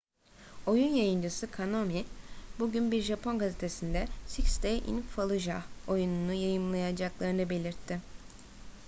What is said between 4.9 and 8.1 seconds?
fallujah oyununu yayınlamayacaklarını belirtti